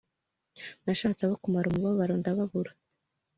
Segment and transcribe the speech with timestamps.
[0.83, 2.71] nashatse abo kumara umubabaro ndababura